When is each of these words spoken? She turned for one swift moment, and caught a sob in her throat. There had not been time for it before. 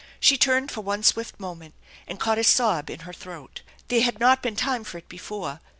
She 0.19 0.35
turned 0.35 0.71
for 0.71 0.81
one 0.81 1.03
swift 1.03 1.39
moment, 1.39 1.75
and 2.07 2.19
caught 2.19 2.39
a 2.39 2.43
sob 2.43 2.89
in 2.89 3.01
her 3.01 3.13
throat. 3.13 3.61
There 3.89 4.01
had 4.01 4.19
not 4.19 4.41
been 4.41 4.55
time 4.55 4.83
for 4.83 4.97
it 4.97 5.07
before. 5.07 5.59